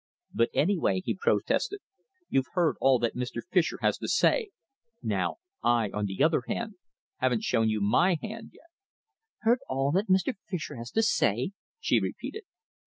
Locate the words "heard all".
2.55-2.97, 9.41-9.91